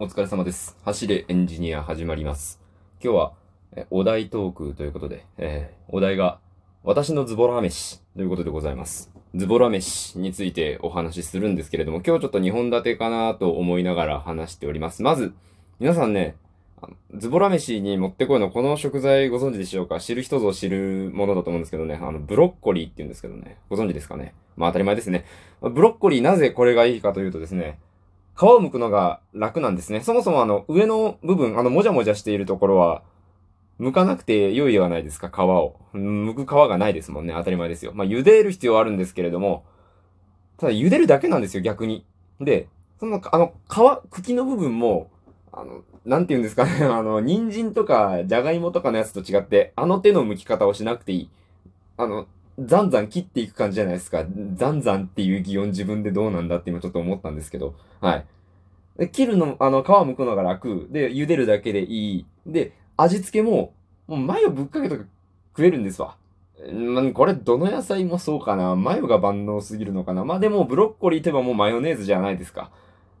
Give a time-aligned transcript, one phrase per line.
[0.00, 0.76] お疲れ様です。
[0.84, 2.60] 走れエンジニア始まります。
[3.00, 3.32] 今日は、
[3.76, 6.40] えお題トークということで、えーお題が、
[6.82, 9.12] 私のズボラ飯ということでございます。
[9.36, 15.04] ズボラ飯についてお話しするんですけれども、今日ちょっと2本立てかなと思いながら話しております。
[15.04, 15.32] まず、
[15.78, 16.34] 皆さんね、
[17.14, 20.00] ズボラ飯に持ってこいのこの食材ご存知でしょうか？
[20.00, 24.34] 知る人ぞ知るものだと思うんですけどね、あの、ブロッコリーって言うんですけどね、ご存知ですかね？
[24.56, 25.24] まあ当たり前ですね。
[25.60, 27.78] ブロッコリーなぜこれがいいかというとですね、
[28.36, 30.00] 皮を剥くのが楽なんですね。
[30.00, 33.02] そもそもあの、上の部分、あの、もじゃもじゃしているところは、
[33.80, 35.76] 剥かなくて良いではないですか、皮を。
[35.94, 37.34] 剥く皮がないですもんね。
[37.36, 37.92] 当たり前ですよ。
[37.94, 39.64] まあ、茹でる必要はあるんですけれども、
[40.58, 42.04] ただ茹でるだけなんですよ、逆に。
[42.40, 45.10] で、その、あの、皮、茎の部分も、
[45.52, 51.30] あの、なんて言うんですかね、 あの、人参とか、じゃがいもとかのやつと違って、あの手の剥き方をしなくていい。
[51.96, 52.26] あの、
[52.58, 54.24] ざんざん切っていく感じじゃないですか。
[54.54, 57.74] ざんざんっていう擬音自分でどうなんだって今ちょっと思ったんですけど。
[58.00, 58.26] はい。
[58.98, 60.88] で切るの、あの、皮剥くのが楽。
[60.90, 62.26] で、茹でるだけでいい。
[62.46, 63.74] で、味付けも、
[64.06, 65.04] もうマヨぶっかけとか
[65.56, 66.16] 食えるんですわ。
[66.66, 68.76] うん、これどの野菜もそうかな。
[68.76, 70.24] マヨが万能すぎるのかな。
[70.24, 72.70] まあでもブロッコリーといえばもうマヨネーズじゃないですか。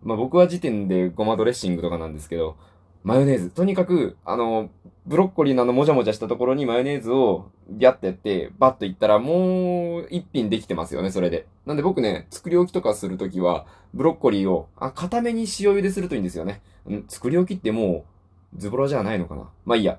[0.02, 2.56] まあ僕は時点でごまドレッシングとかなんですけど、
[3.04, 3.50] マヨネーズ。
[3.50, 4.70] とにかく、あの、
[5.06, 11.46] ブロッコリーのあのもじゃもじゃしたところにマヨネーズをギャッてやって、バッといったらもう一品できてますよね、それで。
[11.66, 16.62] なんで僕ね、作り置きとかするときは、ブロッコリーを、あ、固めに塩茹でするといいんですよね。
[16.86, 18.06] うん、作り置きっても
[18.54, 19.50] う、ズボラじゃないのかな。
[19.66, 19.98] まあいいや。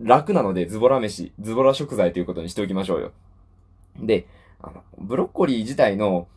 [0.00, 3.12] 楽なので、ズボラ飯、ズボラ食材ということにしておきましょうよ。
[3.98, 4.28] で、
[4.60, 6.28] あの、ブロッコリー自体の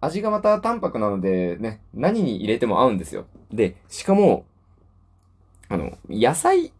[0.00, 3.26] 味がまた淡白なので、ね、何に入れても合うんですよ。
[3.52, 4.46] で、しかも、
[5.68, 6.72] あの、野菜、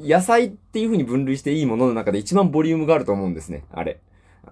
[0.00, 4.00] 野菜っていう風に分類していいものの中で一番ボリュームがあると思うんですね、あれ。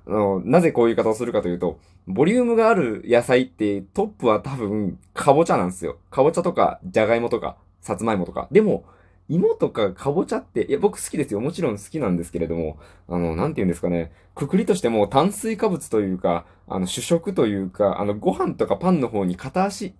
[0.07, 5.99] あの、なぜこういう言い方をするかというと、ボリュームがある野菜ってトップは多分、かぼちゃなんですよ。
[6.11, 8.49] かぼちゃとか、じゃがいもとか、さつまいもとか。
[8.51, 8.85] でも、
[9.29, 11.41] 芋とかかぼちゃって、いや、僕好きですよ。
[11.41, 14.13] もちろん好きなんですけれども、あの、なんて言うんですかね。
[14.35, 19.95] くくりとしても炭水化物というか、あの、主食というか、あの、ご飯とかパンの方に片足、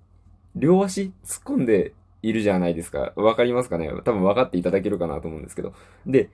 [0.55, 1.93] 両足突っ込んで
[2.29, 3.13] いるじゃないですか。
[3.17, 3.89] わかりますかね？
[4.05, 5.75] 多分分かっていただけるかなと思うんですけど。
[6.07, 6.31] で、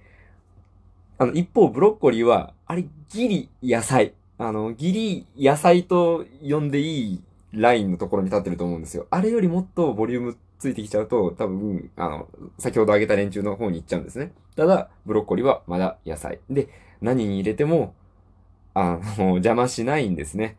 [1.19, 4.15] あの、一方、ブロッコリーは、あれ、ギリ野菜。
[4.39, 7.23] あの、ギリ野菜と呼んでいい
[7.53, 9.07] ラインのところに立ってると思うんですよ。
[9.11, 12.29] あれよりもっとボリュームついてきちゃうと、多分、あの、
[12.59, 14.33] 先ほど挙げた連中の方に行っちゃうんですね。
[14.57, 16.41] ただ、ブロッコリーはまだ野菜。
[16.49, 16.69] で、
[17.01, 17.95] 何に入れても、
[18.75, 20.57] あの、 邪魔しないんですね。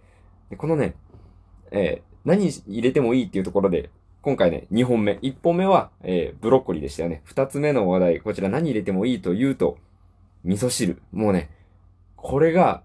[0.49, 0.95] でこのね、
[1.71, 3.89] えー何入れてもいいっていうところで、
[4.23, 5.19] 今回ね、2本目。
[5.21, 7.23] 1本目は、えーブロッコリーでしたよね。
[7.27, 9.77] 2つ目の話題、こちら何入れてもいいというと、
[10.45, 11.01] 味噌汁。
[11.11, 11.49] もうね、
[12.15, 12.83] これが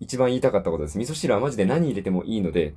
[0.00, 0.96] 一番言いたかったことです。
[0.96, 2.72] 味噌汁はマジで何入れてもいいので、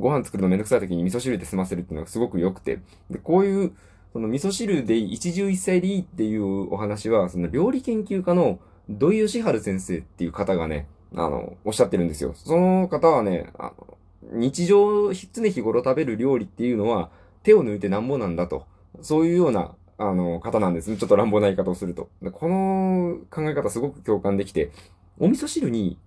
[0.00, 2.78] ご飯作るのめんどくさい時に味噌汁で済ませるっていうのがすごく良くて。
[3.10, 3.72] で、こういう、
[4.14, 8.58] その味噌汁で一汁一菜でいいっていうお話は、その料理研究家の
[8.88, 12.32] 土井義治先生っていう方がね、あの、おっしゃってるんですよ。
[12.34, 17.10] その方はね、あの日常、常日頃食べる料理っていうのは、
[17.42, 18.66] 手を抜いてなんぼなんだと。
[19.02, 20.96] そういうような、あの、方なんですね。
[20.96, 22.08] ちょっと乱暴な言い方をすると。
[22.32, 24.70] この考え方すごく共感できて、
[25.18, 25.98] お味噌汁に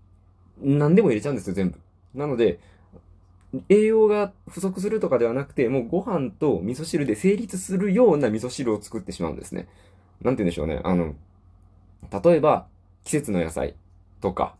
[0.61, 1.79] 何でも入れちゃうんですよ、全部。
[2.13, 2.59] なので、
[3.69, 9.67] 栄養が不足するとかではなくて、もうご飯と味噌汁で成立するような味噌汁を作ってしまうんですね。
[10.21, 10.81] なんて言うんでしょうね。
[10.83, 11.15] あの、
[12.23, 12.67] 例えば、
[13.03, 13.75] 季節の野菜
[14.21, 14.55] とか、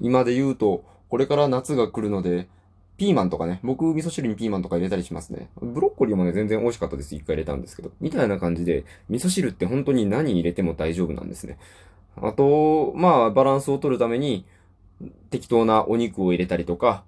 [0.00, 2.48] 今で言うと、これから夏が来るので、
[2.96, 5.50] ピーマンとかね、僕味噌汁にピーマンとか入れたりしますね。
[5.60, 7.14] ブロッコリーもね、全然美味しかったです。
[7.14, 7.90] 一回入れたんですけど。
[8.00, 11.58] みたいな感じで、味噌汁って本当に何入れても大丈夫なんですね。
[12.16, 14.46] あと、まあ、バランスを取るために、
[15.28, 17.04] 適当なお肉を入れたりとか、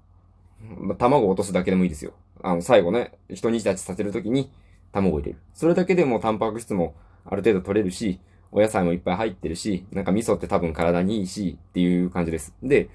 [0.99, 2.13] 卵を落とすだけでもいいですよ。
[2.43, 4.51] あの、最後ね、一日立ちさせるときに
[4.93, 5.39] 卵を入れる。
[5.55, 6.95] それだけでもタンパク質も
[7.25, 12.55] ある程度取れるし、お野菜もいっぱい入ってるし、なんか味噌って多分体にいいし、っていう感じです。
[12.63, 12.89] で、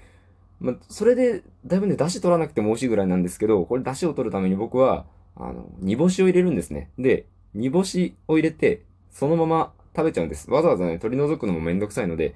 [0.60, 5.06] まあ、それで、だいぶね、出汁取らなくても美味しいぐらいなんですけど、これ出汁を取るために僕は、
[5.36, 6.90] あの、煮干しを入れるんですね。
[6.98, 10.50] で、煮干しを入れて、そのまま食べちゃうんです。
[10.50, 12.34] わざわざね、取り除くのもめんどくさいので、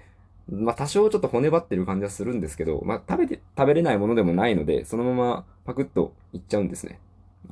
[0.51, 7.01] まあ、多少ちょっと骨張ってる感じはするんですけど、まあ、食べて、食べれないものでもないので、そのままパクッといっちゃうんですね。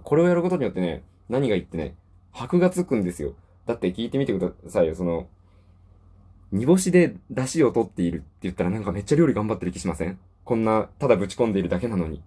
[0.02, 1.94] これをやることによってね、何が言ってね、
[2.32, 3.34] 箔がつくんですよ。
[3.66, 5.28] だって聞いてみてくださいよ、その、
[6.52, 10.18] 煮干しで出汁を取っているって言ったらなんかめっちゃ料理頑張ってる気しません？
[10.46, 12.22] こんな、ただぶち込んでいるだけなのに。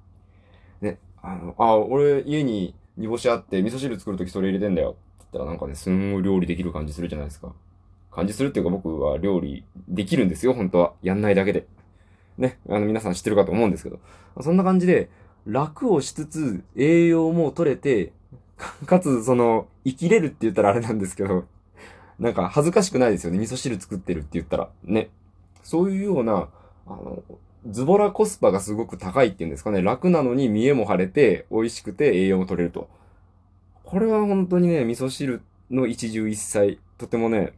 [0.81, 4.89] ね、あの、あ、俺家に煮干しあって味噌汁作るときそれ入れてんだよ。
[4.89, 7.53] って言ったらなんかね、すんごい料理できる感じするじゃないですか。
[8.11, 10.93] 感じするっていうか僕は料理できるんですよ、本当は。
[11.01, 11.65] やんないだけで。
[12.37, 13.99] ね、あの皆さん知ってるかと思うんですけど。
[14.41, 15.09] そんな感じで、
[15.47, 18.11] 楽をしつつ、栄養も取れて、
[18.85, 21.45] かつ、その、生きれるって言ったらあれなんですけど、
[22.19, 23.39] なんか恥ずかしくないですよね。
[23.39, 24.69] 味噌汁作ってるって言ったら。
[24.83, 25.09] ね。
[25.63, 26.49] そういうような、
[26.85, 27.23] あの、
[27.67, 29.81] ズボラコスパがすごく高いっていうんですかね。
[29.81, 32.89] 楽なのに見栄も晴れて、美味しくて栄養も取れると。
[33.83, 37.53] これは本当にね、味噌汁の一汁一菜、とてもね、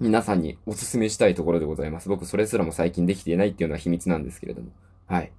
[0.00, 2.08] 皆さんにお勧めしたいところでございます。
[2.08, 4.68] 僕それすらも最近できていないっていうのは秘密なんですけれども。
[5.06, 5.32] はい。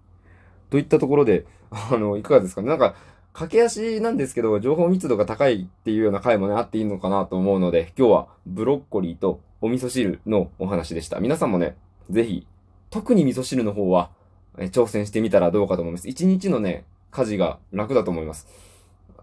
[0.70, 2.68] といったところで、あの、いかがですかね。
[2.68, 2.96] なんか、
[3.34, 11.20] 駆け足なんですけど、情報密度が高いっていうような回もね、あっていいのかなと思うので、今日はブロッコリーとお味噌汁のお話でした。
[11.20, 11.76] 皆さんもね、
[12.10, 12.46] ぜひ、
[12.90, 14.10] 特に味噌汁の方は、
[14.58, 16.08] え挑戦してみたらどうかと思います。
[16.08, 18.48] 一日のね、家事が楽だと思います。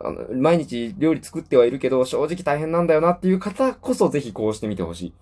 [0.00, 5.12] あの、毎日料理作ってはいるけど、正直大変なんだよなっていう方こそぜひこうしてみてほしい。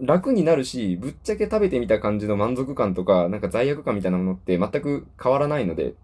[0.00, 5.94] 楽になるし、ぶっちゃけ食べてみた感じの満足感とか、なんか罪悪感みたいなものって全く変わらないので、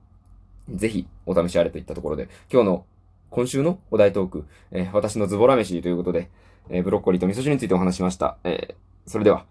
[0.71, 2.85] ぜひお試しあれといったところで、今日の
[3.31, 6.31] 今週のお題トーク、えー、私のズボラ飯ということで、
[6.71, 8.39] えー、ブロッコリーと味噌汁についてお話しました。
[8.45, 9.45] えー、それでは、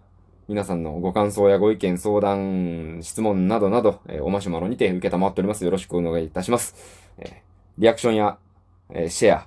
[0.48, 5.62] 皆さんのご感想やご意見、相談、質問などなど、えー、おマシュマロにて受けたまっております。
[5.62, 6.74] よろしくお願いいたします。
[7.18, 7.32] えー、
[7.76, 8.38] リアクションや、
[8.94, 9.46] えー、シェア、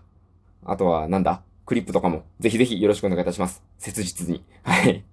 [0.64, 3.64] あとはなんだクリップとかも、ぜひぜひよろしくお願いいたします。
[3.80, 4.44] 切実に。
[4.62, 5.04] はい。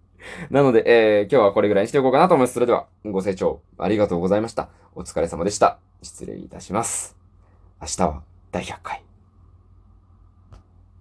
[0.51, 2.53] なので、えー、今日はこれぐらいにしておこうかなと思います。
[2.53, 4.69] それでは、ご清聴ありがとうございました。
[4.95, 5.79] お疲れ様でした。
[6.03, 7.17] 失礼いたします。
[7.81, 9.08] 明日は第100回。